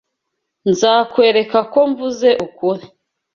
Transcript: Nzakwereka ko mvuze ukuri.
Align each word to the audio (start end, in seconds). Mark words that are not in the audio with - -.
Nzakwereka 0.69 1.59
ko 1.71 1.79
mvuze 1.89 2.29
ukuri. 2.45 2.85